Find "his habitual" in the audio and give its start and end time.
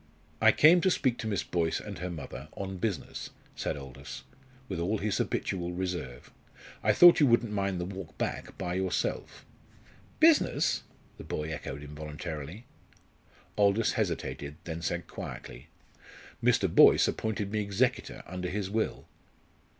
4.97-5.73